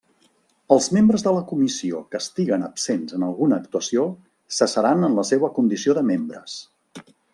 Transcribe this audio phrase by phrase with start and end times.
[0.75, 4.07] Els membres de la comissió que estiguen absents en alguna actuació
[4.61, 6.57] cessaran en la seua condició de membres.